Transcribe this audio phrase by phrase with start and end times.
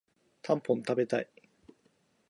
[0.41, 1.29] たんぽん食べたい